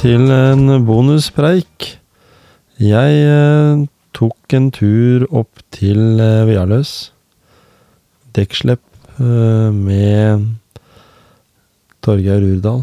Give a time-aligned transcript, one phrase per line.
[0.00, 1.86] til en bonuspreik.
[2.80, 3.80] Jeg eh,
[4.16, 6.92] tok en tur opp til eh, Vialøs.
[8.36, 8.80] Dekkslepp
[9.20, 10.46] eh, med
[12.00, 12.80] Torgeir Urdal.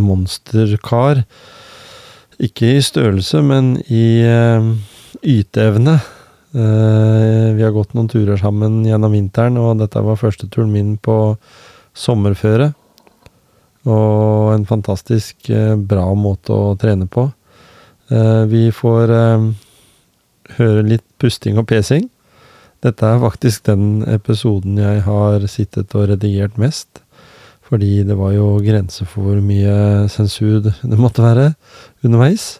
[0.00, 1.20] Monsterkar.
[2.40, 4.24] Ikke i størrelse, men i
[5.22, 5.98] yteevne.
[6.54, 11.36] Vi har gått noen turer sammen gjennom vinteren, og dette var første turen min på
[11.94, 12.72] sommerføre.
[13.84, 17.26] Og en fantastisk eh, bra måte å trene på.
[18.08, 19.46] Eh, vi får eh,
[20.58, 22.08] høre litt pusting og pesing.
[22.84, 27.02] Dette er faktisk den episoden jeg har sittet og redigert mest.
[27.64, 31.54] Fordi det var jo grenser for hvor mye sensur det måtte være
[32.04, 32.58] underveis.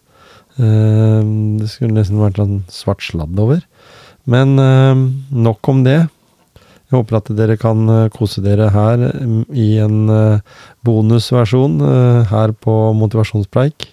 [0.56, 3.60] Det skulle nesten vært sånn svart sladd over.
[4.24, 4.56] Men
[5.28, 6.06] nok om det.
[6.94, 10.52] Jeg håper at dere kan eh, kose dere her mm, i en eh,
[10.86, 13.88] bonusversjon eh, her på Motivasjonspreik.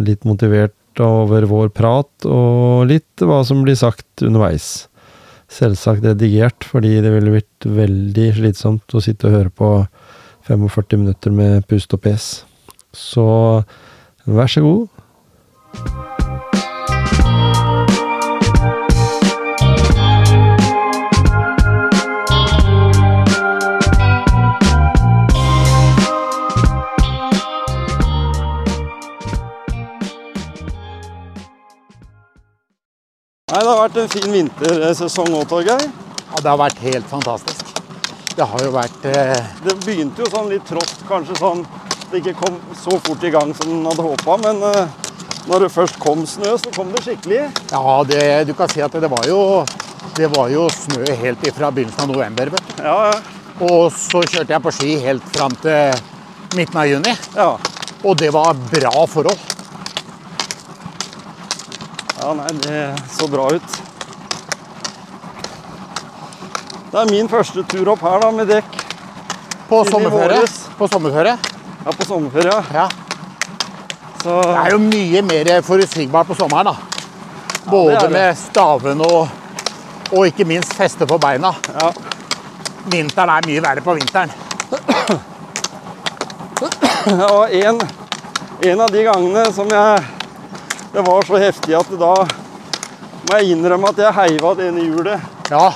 [0.00, 4.86] Litt motivert over vår prat, og litt hva som blir sagt underveis.
[5.52, 9.70] Selvsagt redigert, fordi det ville blitt veldig slitsomt å sitte og høre på
[10.48, 12.30] 45 minutter med pust og pes.
[12.96, 13.28] Så
[14.24, 14.95] vær så god.
[33.56, 35.84] Nei, Det har vært en fin vintersesong òg, Torgeir.
[36.26, 37.70] Ja, det har vært helt fantastisk.
[38.36, 41.62] Det har jo vært eh, Det begynte jo sånn litt trått, kanskje sånn
[42.10, 44.36] det ikke kom så fort i gang som en hadde håpa.
[44.44, 45.08] Men eh,
[45.48, 47.40] når det først kom snø, så kom det skikkelig.
[47.72, 49.40] Ja, det, du kan si at det var jo
[50.20, 52.52] det var jo snø helt fra begynnelsen av november.
[52.58, 52.84] vet du.
[52.84, 53.18] Ja, ja.
[53.72, 55.96] Og så kjørte jeg på ski helt fram til
[56.60, 57.16] midten av juni.
[57.40, 57.54] ja.
[58.04, 59.55] Og det var bra forhold.
[62.26, 63.74] Ja, nei, det så bra ut.
[66.90, 68.80] Det er min første tur opp her da, med dekk.
[69.68, 70.40] På sommerføre.
[70.74, 71.36] På sommerføre.
[71.84, 72.50] Ja, på sommerføre.
[72.50, 72.64] ja.
[72.74, 72.88] Ja.
[74.24, 76.72] Så Det er jo mye mer forutsigbart på sommeren.
[76.72, 76.74] da.
[77.70, 79.28] Både ja, med staven og,
[80.10, 81.54] og ikke minst feste på beina.
[81.78, 81.92] ja.
[82.90, 84.34] Vinteren er mye verre på vinteren.
[87.30, 87.80] Og en,
[88.66, 90.15] en av de gangene som jeg
[90.96, 92.12] Det var så heftig at da
[93.26, 95.20] må jeg innrømme at jeg heiva det ene hjulet.
[95.52, 95.66] Ja,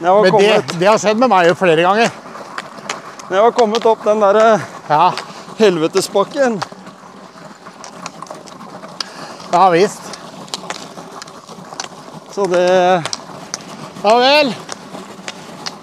[0.00, 2.14] Men det, kommet, det har skjedd med meg jo flere ganger.
[3.28, 4.46] når jeg var kommet opp den derre
[4.88, 5.10] Ja,
[5.58, 6.56] helvetesbakken.
[9.52, 10.00] ja visst.
[12.32, 12.64] Så det
[14.02, 14.54] Ja vel.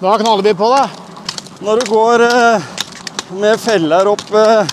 [0.00, 0.88] Da knaller vi på, da.
[1.62, 2.66] Når du går eh,
[3.38, 4.66] med feller opp eh,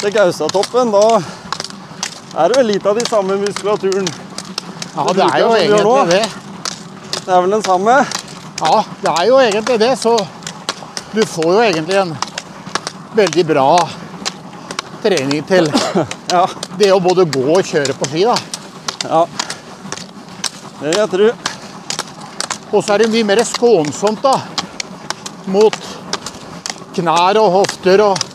[0.00, 1.20] til Gaustatoppen, da
[2.38, 4.08] er det vel litt av de samme muskulaturen.
[4.94, 6.24] Ja, Det er jo egentlig det.
[7.24, 7.96] Det er vel den samme?
[8.60, 10.16] Ja, det er jo egentlig det, så
[11.12, 12.14] du får jo egentlig en
[13.16, 13.68] veldig bra
[15.02, 15.68] trening til
[16.34, 16.44] Ja.
[16.78, 18.36] det å både gå og kjøre på ski, da.
[19.04, 19.20] ja.
[20.78, 21.28] Det vil jeg tro.
[22.68, 24.34] Og så er det mye mer skånsomt, da.
[25.48, 25.78] Mot
[26.98, 28.26] knær og hofter og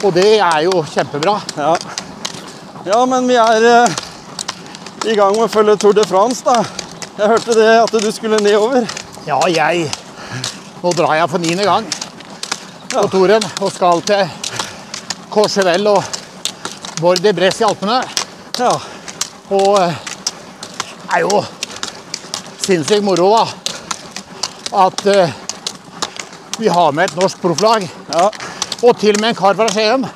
[0.00, 1.34] Og det er jo kjempebra.
[1.58, 1.74] Ja.
[2.84, 3.96] Ja, men vi er eh,
[5.10, 6.62] i gang med å følge Tour de France, da.
[7.18, 8.86] Jeg hørte det at du skulle nedover.
[9.26, 9.90] Ja, jeg
[10.80, 11.84] Nå drar jeg for niende gang
[12.90, 14.30] på Toren og skal til
[15.30, 16.00] Courchevel og
[17.02, 17.98] Bord de Bresse i Alpene.
[18.58, 18.70] Ja.
[19.52, 21.42] Og det er jo
[22.64, 23.44] sinnssykt moro, da.
[24.86, 25.36] At eh,
[26.56, 27.84] vi har med et norsk profflag.
[28.14, 28.30] ja.
[28.80, 30.08] Og til og med en kar fra Skien.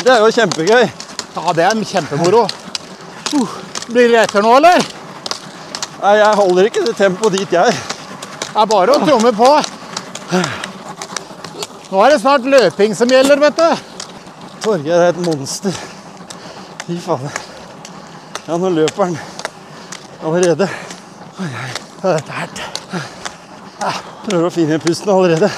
[0.00, 1.07] Det er jo kjempegøy.
[1.34, 2.44] Ja, det er kjempemoro.
[3.32, 3.56] Uh,
[3.88, 4.84] blir det etter nå, eller?
[5.98, 7.76] Nei, jeg holder ikke det tempoet dit, jeg.
[8.48, 9.50] Det er bare å tromme på.
[11.88, 13.94] Nå er det snart løping som gjelder, vet du.
[14.64, 15.74] Torgeir er et monster.
[16.86, 17.34] Fy fader.
[18.46, 19.18] Ja, nå løper han
[20.24, 20.68] allerede.
[21.38, 22.48] Ja, Dette her
[24.28, 25.48] Prøver å finne pusten allerede.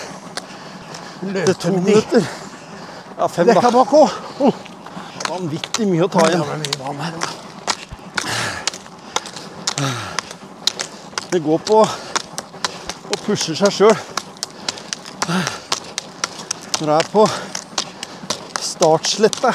[1.20, 2.26] Det er to løper minutter.
[3.18, 3.56] Ja, fem, da.
[3.56, 3.62] da.
[3.64, 4.18] kan òg.
[4.40, 4.60] Oh.
[5.30, 6.42] Vanvittig mye å ta igjen.
[11.30, 13.94] Det går på å pushe seg sjøl.
[16.80, 17.22] Når jeg er på
[18.66, 19.52] startsletta.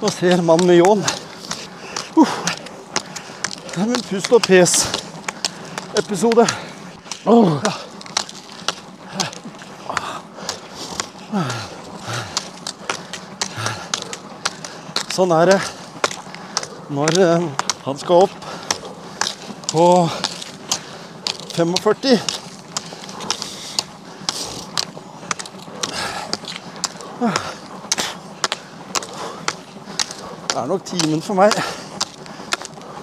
[0.00, 1.04] Nå ser mannen med ljåen.
[2.16, 2.34] Uh.
[3.74, 6.48] Det er en pust og pes-episode.
[7.26, 7.36] Ja,
[15.12, 15.58] Sånn er det
[16.96, 17.42] når eh,
[17.84, 18.46] han skal opp
[19.68, 19.82] på
[21.52, 22.14] 45.
[30.48, 31.60] Det er nok timen for meg.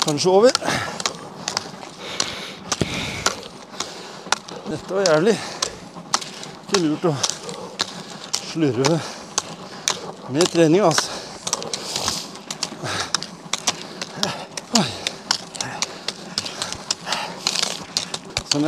[0.08, 0.58] Kanskje over.
[4.66, 5.38] Dette var jævlig.
[6.66, 7.16] Ikke lurt å
[8.50, 9.00] slurve
[10.34, 11.09] med trening, altså.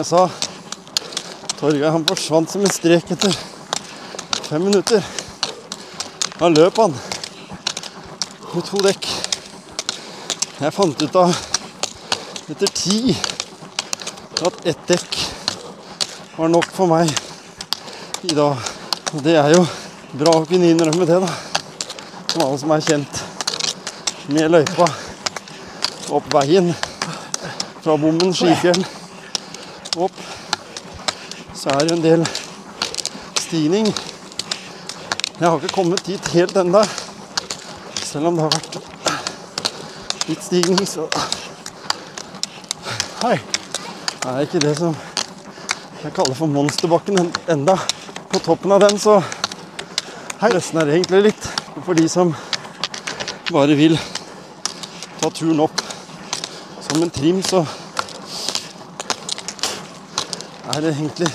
[0.01, 0.21] Jeg sa,
[1.59, 3.33] Torgeir han forsvant som en strek etter
[4.47, 5.03] fem minutter.
[6.39, 6.95] Da løp han
[8.47, 9.05] på to dekk.
[10.57, 11.35] Jeg fant ut av
[12.49, 13.13] etter ti
[14.41, 15.19] at ett dekk
[16.39, 17.11] var nok for meg
[18.25, 18.57] i dag.
[19.13, 19.61] Og det er jo
[20.17, 21.29] bra å kunne innrømme det, da.
[22.31, 23.21] Som alle som er kjent
[24.33, 24.89] med løypa
[26.17, 26.73] opp veien
[27.83, 28.81] fra bommen Skifjell
[31.61, 32.21] så er det jo en del
[33.37, 33.85] stigning.
[35.39, 36.81] Jeg har ikke kommet dit helt enda,
[38.01, 38.77] selv om det har vært
[40.29, 41.05] litt stigning, så
[43.21, 43.35] Hei.
[44.21, 44.95] Det er ikke det som
[46.01, 47.75] jeg kaller for monsterbakken enda.
[48.31, 49.19] På toppen av den så
[50.41, 51.45] Resten det egentlig litt.
[51.85, 52.33] For de som
[53.51, 53.93] bare vil
[55.21, 55.85] ta turen opp
[56.81, 57.61] som en trim, så
[60.73, 61.29] er det egentlig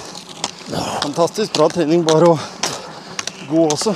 [0.74, 2.38] fantastisk bra trening bare å
[3.50, 3.92] gå også.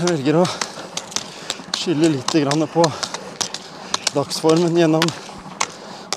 [0.00, 0.44] Jeg velger å
[1.78, 2.34] skylde litt
[2.72, 2.86] på
[4.14, 5.04] dagsformen gjennom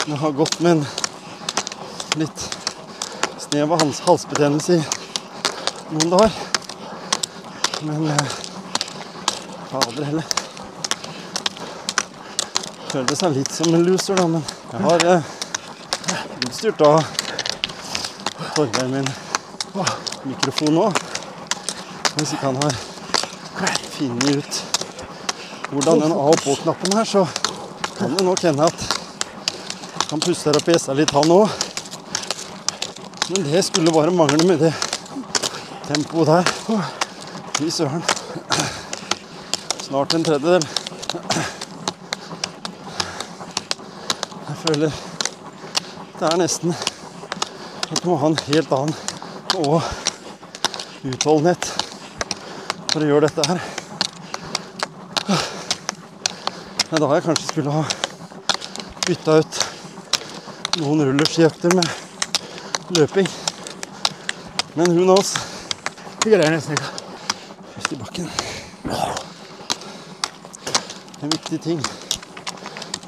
[0.08, 0.86] Jeg har gått med en
[2.20, 2.46] litt
[3.38, 4.84] snev av hals halsbetennelse i
[5.94, 6.32] noen dager.
[7.84, 8.38] Men eh,
[9.70, 10.38] fader heller.
[12.90, 15.36] Føltes seg litt som en loser, da, men jeg har eh,
[16.48, 17.23] utstyrt av
[18.56, 19.08] Torgeir min
[20.24, 20.90] mikrofon nå.
[22.16, 22.76] Hvis ikke han har
[23.96, 24.62] funnet ut
[25.74, 27.28] hvordan den av- og på-knappen her, så
[27.98, 28.84] kan det nok hende at
[30.12, 31.50] han puster opp gjessa litt, han òg.
[33.30, 34.74] Men det skulle bare mangle med det
[35.88, 36.46] tempoet der.
[37.58, 38.04] Fy søren.
[39.82, 40.68] Snart en tredjedel.
[44.48, 44.92] Jeg føler
[46.20, 46.76] det er nesten
[47.94, 48.96] at du må ha en helt annen
[49.62, 49.84] og
[51.06, 51.68] utholdenhet
[52.90, 53.60] for å gjøre dette her.
[56.84, 57.84] Det er da jeg kanskje skulle ha
[59.06, 59.60] bytta ut
[60.82, 61.88] noen rullerskiøkter med
[62.98, 63.30] løping.
[64.74, 65.36] Men who knows?
[66.24, 66.90] Vi greier nesten ikke.
[67.76, 68.30] Først i bakken.
[71.22, 71.84] En viktig ting.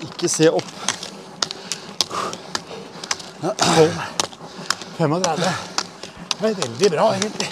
[0.09, 0.69] Ikke se opp.
[4.97, 5.35] 35.
[6.39, 7.49] Det er veldig bra, egentlig.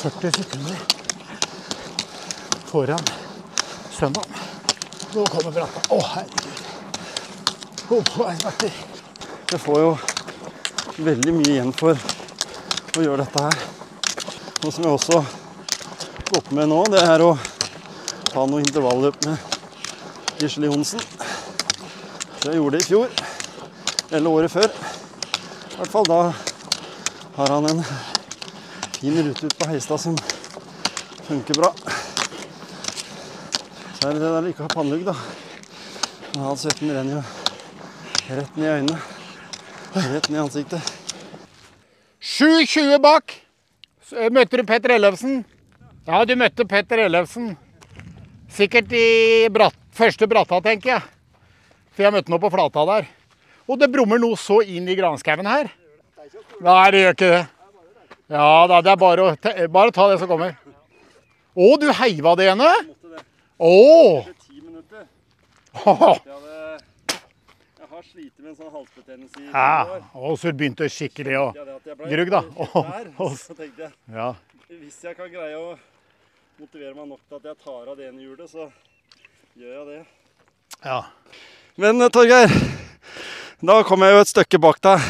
[0.00, 0.76] 40 sekunder
[2.70, 2.98] foran
[3.90, 4.24] søndag.
[5.14, 5.82] Nå kommer bratta.
[5.94, 6.60] Å, herregud.
[7.90, 8.04] Oh.
[9.50, 9.90] Jeg får jo
[11.04, 11.98] veldig mye igjen for
[12.96, 13.58] å gjøre dette her.
[14.62, 15.18] Noe som jeg også
[16.30, 17.34] går på med nå, det er å
[18.30, 21.02] ta noen intervalløp med Gisle Johnsen.
[22.40, 23.29] Det jeg gjorde det i fjor.
[24.10, 24.66] Eller året før.
[24.66, 26.22] I hvert fall da
[27.36, 27.82] har han en
[28.96, 30.16] fin rute ut på Heistad som
[31.28, 31.70] funker bra.
[34.00, 35.14] Så er det det der å ikke ha pannelugg, da.
[36.32, 37.22] Men all svetten renner jo
[38.34, 38.98] rett ned i øynene.
[39.94, 40.90] Rett ned i ansiktet.
[42.20, 43.36] 7,20 bak.
[44.16, 45.44] Eh, møtte du Petter Ellefsen?
[46.08, 47.54] Ja, du møtte Petter Ellefsen.
[48.50, 51.08] Sikkert i bratt, første bratta, tenker jeg.
[51.94, 53.10] For jeg møtte ham på flata der.
[53.70, 55.70] Og det brummer noe så inn i granskauen her.
[56.60, 57.44] Nei, det gjør ikke det.
[58.30, 59.30] Ja da, det er bare å,
[59.74, 60.56] bare ta det som kommer.
[61.54, 62.68] Å, du heiva det ene?
[63.60, 63.70] Å!
[67.80, 71.46] Jeg, har slitt med en sånn halsbetennelse i Ja, og så begynte det skikkelig å
[72.10, 72.40] Grugg, da.
[72.64, 73.34] Åh.
[73.38, 74.28] Så tenkte jeg, Ja.
[74.70, 75.74] hvis jeg kan greie å
[76.60, 78.68] motivere meg nok til at jeg tar av det ene hjulet, så
[79.58, 80.00] gjør jeg det.
[80.86, 81.00] ja.
[81.80, 82.50] Men eh, Torgeir,
[83.60, 85.04] da kom jeg jo et stykke bak deg.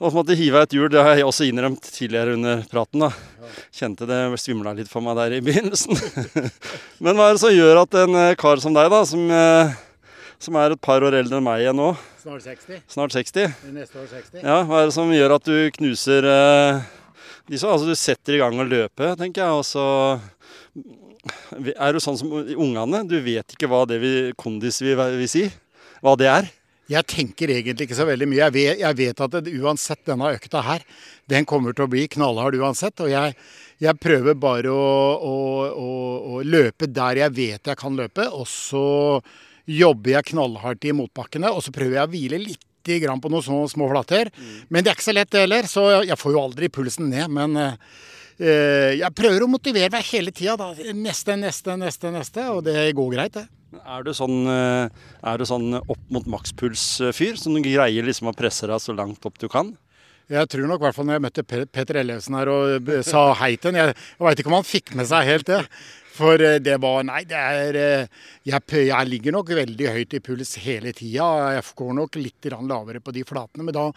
[0.00, 0.88] Og måtte hive et hjul.
[0.92, 3.04] Det har jeg også innrømt tidligere under praten.
[3.04, 3.10] da.
[3.74, 5.98] Kjente det svimla litt for meg der i begynnelsen.
[7.04, 9.78] Men hva er det som gjør at en eh, kar som deg, da, som eh,
[10.40, 11.90] som er et par år eldre enn meg igjen nå.
[12.22, 12.80] Snart 60.
[12.88, 13.58] Snart 60.
[13.74, 14.40] Neste år 60.
[14.40, 16.80] Ja, Hva er det som gjør at du knuser uh,
[17.50, 17.68] disse?
[17.68, 19.84] Altså, du setter i gang å løpe, tenker jeg, og så
[21.76, 23.02] er du sånn som ungene.
[23.04, 25.44] Du vet ikke hva det vil, kondis vil, vil si.
[26.00, 26.48] Hva det er.
[26.90, 28.40] Jeg tenker egentlig ikke så veldig mye.
[28.40, 30.86] Jeg vet, jeg vet at det, uansett denne økta her,
[31.30, 32.98] den kommer til å bli knallhard uansett.
[33.04, 33.36] Og jeg,
[33.82, 35.36] jeg prøver bare å, å,
[35.70, 35.92] å,
[36.32, 38.26] å, løpe der jeg vet jeg kan løpe.
[38.34, 38.82] Og så
[39.70, 42.66] jobber jeg knallhardt i motbakkene, og så prøver jeg å hvile litt
[43.00, 44.32] grann på noen små, små flater.
[44.34, 44.50] Mm.
[44.72, 45.70] Men det er ikke så lett, det heller.
[45.70, 47.30] Så jeg får jo aldri pulsen ned.
[47.30, 50.72] Men uh, jeg prøver å motivere meg hele tida.
[50.96, 52.50] Neste, neste, neste, neste.
[52.50, 53.46] Og det går greit, det.
[53.78, 58.66] Er du sånn, er du sånn opp mot makspuls-fyr, som du greier liksom å presse
[58.66, 59.70] deg så langt opp du kan?
[60.30, 63.56] Jeg tror nok, i hvert fall når jeg møtte Petter Ellefsen her og sa hei
[63.58, 65.64] til ham Jeg, jeg veit ikke om han fikk med seg helt det.
[66.14, 67.78] For det var Nei, det er
[68.46, 71.26] jeg, jeg, ligger nok veldig høyt i puls hele tida.
[71.56, 73.66] Jeg går nok litt lavere på de flatene.
[73.66, 73.88] Men da,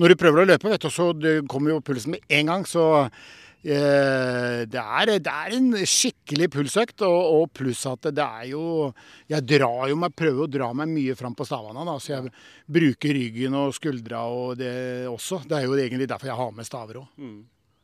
[0.00, 1.10] når du prøver å løpe, vet du, så
[1.50, 2.68] kommer jo pulsen med en gang.
[2.68, 8.48] Så Eh, det er, det er, en skikkelig pulsøkt, og, og, pluss at det er
[8.50, 8.90] jo
[9.30, 11.86] Jeg drar jo meg, prøver å dra meg mye fram på stavene.
[12.02, 12.32] Så jeg
[12.66, 15.44] bruker ryggen og skuldra og det også.
[15.46, 17.08] Det er jo egentlig derfor jeg har med staver òg.
[17.22, 17.40] Mm.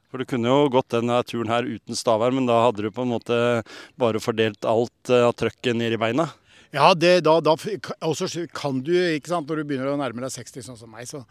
[0.08, 3.04] For du kunne jo gått denne turen her uten staver, men da hadde du på
[3.04, 3.38] en måte
[4.00, 6.30] bare fordelt alt av trøkket ned i beina?
[6.74, 7.54] Ja, det, da, da
[8.04, 11.06] også kan du, ikke sant, når du begynner å nærme deg 60, sånn som meg,
[11.08, 11.22] så,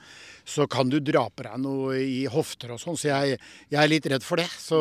[0.47, 2.97] så kan du dra på deg noe i hofter og sånn.
[2.97, 3.37] Så jeg,
[3.69, 4.47] jeg, er litt redd for det.
[4.49, 4.79] Så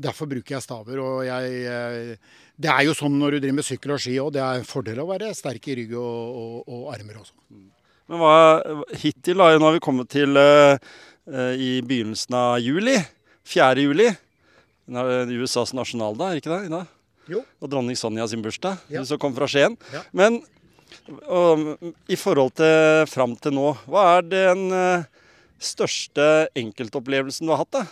[0.00, 1.02] derfor bruker jeg staver.
[1.04, 2.16] Og jeg
[2.56, 4.32] Det er jo sånn når du driver med sykkel og ski òg.
[4.38, 7.36] Det er en fordel å være sterk i rygg og, og, og armer også.
[8.06, 8.34] Men hva
[8.96, 9.52] hittil, da?
[9.58, 10.78] Nå har vi kommet til uh,
[11.52, 12.96] i begynnelsen av juli.
[13.44, 13.84] 4.
[13.84, 14.08] juli.
[14.86, 16.66] USAs nasjonaldag, er ikke det?
[16.70, 16.95] i dag?
[17.30, 17.42] Jo.
[17.60, 19.02] og dronning Sonja sin bursdag, ja.
[19.06, 19.74] som kom fra Skien.
[19.92, 20.04] Ja.
[20.16, 20.40] Men
[21.26, 25.06] og, i forhold til fram til nå, hva er den uh,
[25.58, 27.86] største enkeltopplevelsen du har hatt da,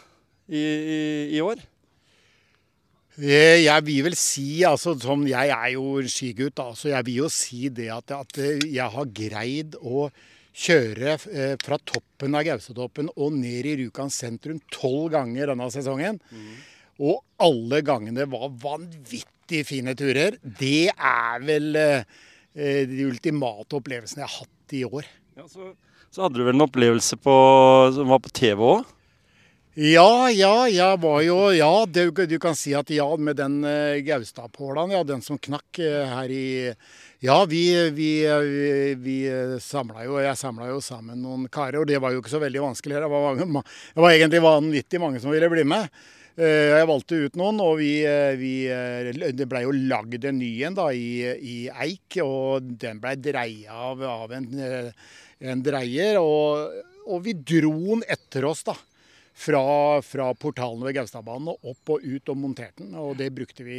[0.47, 1.01] i, i,
[1.39, 1.63] i år?
[3.15, 7.29] Eh, jeg vil vel si, altså som jeg er jo skigutt, så jeg vil jo
[7.31, 10.09] si det at, at jeg har greid å
[10.55, 16.19] kjøre eh, fra toppen av Gausetoppen og ned i Rjukan sentrum tolv ganger denne sesongen.
[16.31, 16.57] Mm.
[17.03, 20.39] Og alle gangene var vanvittig fine turer.
[20.43, 25.09] Det er vel eh, de ultimate opplevelsene jeg har hatt i år.
[25.35, 25.73] Ja, så,
[26.11, 27.35] så, hadde du vel en opplevelse på,
[27.97, 28.93] som var på TV òg?
[29.75, 33.99] Ja, ja, jeg var jo Ja, det, du kan si at ja, med den uh,
[34.07, 36.71] Gaustadpålan, ja, den som knakk uh, her i
[37.19, 38.69] Ja, vi, vi, vi,
[39.03, 39.17] vi
[39.59, 42.63] samla jo Jeg samla jo sammen noen karer, og det var jo ikke så veldig
[42.69, 43.01] vanskelig.
[43.03, 45.91] Det var, det var egentlig vanvittig mange som ville bli med.
[46.35, 50.41] Eh, jeg valgte ut noen, og vi, eh, vi, eh, det blei jo lagd en
[50.41, 52.19] ny en da, i, i, Eik.
[52.25, 56.19] Og den blei dreia av, av en, en, dreier.
[56.19, 56.75] Og,
[57.07, 58.75] og, vi dro den etter oss, da.
[59.35, 62.95] Fra, fra portalen ved Gaustadbanen og opp og ut og monterte den.
[62.99, 63.79] Og det brukte vi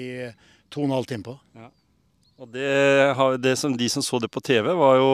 [0.68, 1.36] to og en halv time på.
[1.56, 1.70] Ja.
[2.44, 2.72] Og det,
[3.40, 5.12] det, som De som så det på TV, var jo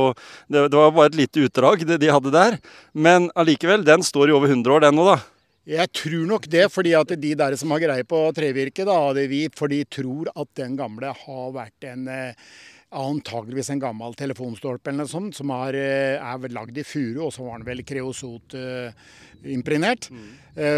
[0.49, 2.57] Det, det var bare et lite utdrag det de hadde der.
[2.93, 5.19] Men allikevel, den står i over 100 år, den nå, da.
[5.69, 9.27] Jeg tror nok det, fordi at de der som har greie på trevirke, da, det
[9.29, 12.33] vi, for de tror at den gamle har vært en eh,
[12.91, 17.33] antageligvis en gammel telefonstolpe eller noe sånt, som er, eh, er lagd i furu, og
[17.35, 20.03] så var den vel kreosot-imprinert.
[20.09, 20.29] Uh, mm.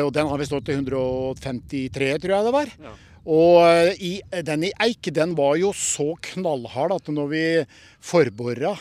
[0.03, 2.67] og den har vi stått til 153, tror jeg det var.
[2.83, 2.93] Ja.
[3.23, 3.55] Og
[4.03, 7.63] i, den i eik den var jo så knallhard at når vi
[8.03, 8.75] forbora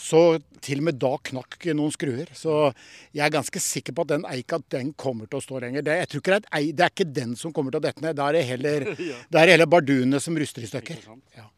[0.00, 0.22] så
[0.64, 2.30] til og med da knakk noen skruer.
[2.36, 2.70] Så
[3.12, 5.84] jeg er ganske sikker på at den eika den kommer til å stå lenger.
[5.86, 8.04] Det, jeg tror ikke det, er, det er ikke den som kommer til å dette
[8.04, 8.16] ned.
[8.18, 9.42] Da er det heller, ja.
[9.42, 11.02] heller bardunene som ruster i stykker.
[11.36, 11.48] Ja.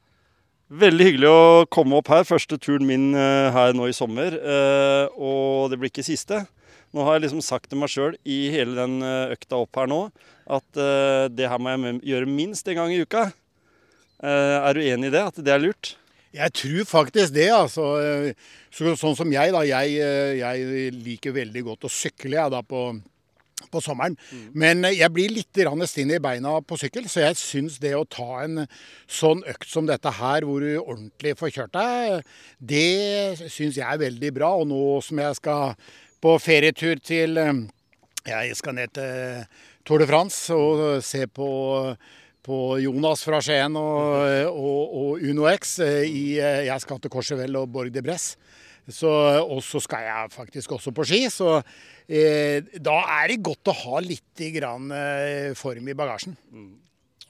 [0.83, 2.25] Veldig hyggelig å komme opp her.
[2.25, 4.35] Første turen min uh, her nå i sommer.
[4.41, 6.43] Uh, og det blir ikke siste.
[6.93, 9.91] Nå har jeg liksom sagt til meg sjøl i hele den uh, økta opp her
[9.91, 10.07] nå
[10.53, 10.79] at
[11.33, 13.21] det her må jeg gjøre minst en gang i uka.
[14.27, 15.21] er du enig i det?
[15.23, 15.93] At det er lurt?
[16.33, 17.87] Jeg tror faktisk det, altså.
[18.73, 19.63] Så, sånn som jeg, da.
[19.69, 19.97] Jeg,
[20.41, 22.87] jeg, liker veldig godt å sykle, jeg, da, på,
[23.73, 24.17] på sommeren.
[24.31, 24.47] Mm.
[24.65, 25.61] Men jeg blir litt
[25.91, 28.65] stinn i beina på sykkel, så jeg syns det å ta en
[29.05, 34.01] sånn økt som dette her, hvor du ordentlig får kjørt deg, det syns jeg er
[34.01, 34.55] veldig bra.
[34.57, 35.77] Og nå som jeg skal
[36.23, 37.39] på ferietur til
[38.23, 39.47] Jeg skal ned til
[39.83, 41.49] Tour de France og se på
[42.43, 45.79] på Jonas fra Skien og, og, og Uno X.
[45.85, 48.37] Eh, I, eh, jeg skal til Courchevel og Borg de Bresse.
[48.83, 51.21] Og så skal jeg faktisk også på ski.
[51.31, 51.61] Så
[52.09, 56.35] eh, da er det godt å ha litt grann, eh, form i bagasjen.
[56.51, 56.75] Mm.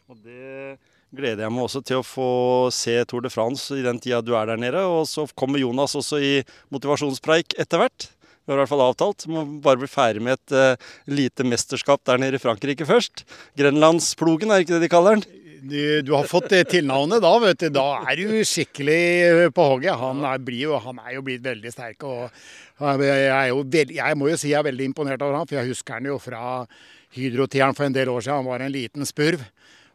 [0.08, 0.78] Og det
[1.12, 2.30] gleder jeg meg også til å få
[2.72, 4.80] se Tour de France i den tida du er der nede.
[4.88, 6.34] Og så kommer Jonas også i
[6.72, 8.08] motivasjonspreik etter hvert.
[8.42, 9.26] Vi har i hvert fall avtalt.
[9.30, 13.22] Må bare bli ferdig med et uh, lite mesterskap der nede i Frankrike først.
[13.58, 15.38] Grenlandsplogen, er ikke det de kaller den?
[15.62, 17.68] Du, du, har fått tilnavnet da, vet du.
[17.70, 19.94] Da er du skikkelig eh, på hogget.
[19.94, 22.02] Han han er jo blitt veldig sterk.
[22.02, 26.00] jeg, veld, jeg, må jo si jeg er veldig imponert over han, for jeg husker
[26.00, 26.66] han jo fra
[27.14, 28.42] Hydro-tiden for en del år siden.
[28.42, 29.44] Han var en liten spurv.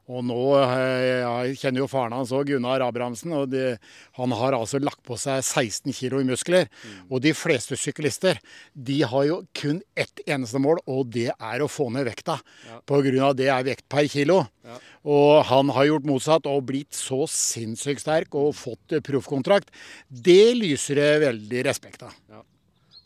[0.08, 3.34] Og nå eh, Jeg kjenner jo faren hans òg, Gunnar Abrahamsen.
[3.36, 3.76] og de,
[4.16, 6.70] Han har altså lagt på seg 16 kg i muskler.
[6.72, 7.00] Mm.
[7.12, 8.40] Og de fleste syklister
[8.74, 12.38] de har jo kun ett eneste mål, og det er å få ned vekta.
[12.70, 12.80] Ja.
[12.88, 13.34] Pga.
[13.36, 14.46] det er vekt per kilo.
[14.64, 14.80] Ja.
[15.08, 19.72] Og han har gjort motsatt og blitt så sinnssykt sterk og fått proffkontrakt.
[20.08, 22.16] Det lyser det veldig respekt av.
[22.32, 22.44] Ja.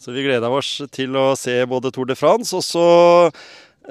[0.02, 2.86] Så vi gleder oss til å se både Tour de France og så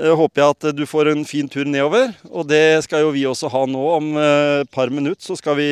[0.00, 2.12] håper jeg at du får en fin tur nedover.
[2.30, 3.84] Og det skal jo vi også ha nå.
[3.98, 5.70] Om et eh, par minutter så skal vi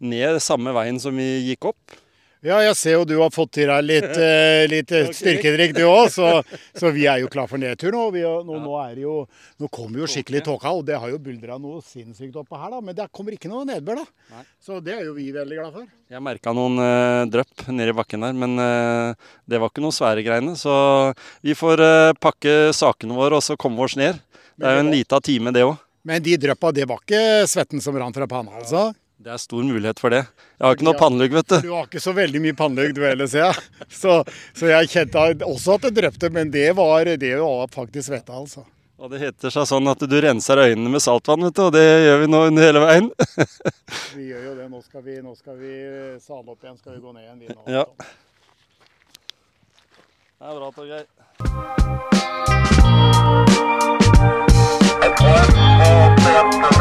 [0.00, 1.98] ned samme veien som vi gikk opp.
[2.40, 5.12] Ja, jeg ser jo du har fått til deg litt, uh, litt okay.
[5.12, 6.30] styrkedrikk du òg, så,
[6.72, 8.06] så, vi er jo klar for nedtur nå.
[8.14, 9.16] Vi, nå, nå, jo,
[9.60, 12.80] nå, kommer jo skikkelig tåka, og det har jo buldra noe sinnssykt oppå her, da.
[12.86, 14.38] Men det kommer ikke noe nedbør, da.
[14.38, 14.46] Nei.
[14.56, 15.90] Så det er jo vi veldig glad for.
[16.10, 20.24] Jeg merka noen uh, drypp nedi bakken der, men uh, det var ikke noe svære
[20.24, 20.56] greiene.
[20.56, 20.72] Så
[21.44, 24.16] vi får uh, pakke sakene våre og så komme oss ned.
[24.56, 25.76] Det er jo en lita time, det òg.
[26.08, 28.88] Men de dryppa, det var ikke svetten som rant fra panna, altså?
[29.20, 30.22] Det er stor mulighet for det.
[30.56, 31.56] Jeg har ikke noe pannelugg, vet du.
[31.66, 33.54] Du har ikke så veldig mye pannelugg du heller, ser jeg.
[33.92, 34.14] Så,
[34.56, 38.64] så jeg kjente også at det drøpte, men det var, det var faktisk vettet, altså.
[38.96, 41.84] Og det heter seg sånn at du renser øynene med saltvann, vet du, og det
[41.84, 43.12] gjør vi nå under hele veien.
[44.16, 44.66] vi gjør jo det.
[44.72, 45.76] Nå skal vi, nå skal vi
[46.24, 47.60] sale opp igjen, skal vi gå ned igjen vi nå.
[47.68, 47.84] Ja.
[50.40, 51.04] Det er bra, Torgeir.
[55.10, 56.79] Okay.